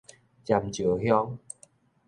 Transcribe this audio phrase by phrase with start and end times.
[0.43, 1.37] 尖石鄉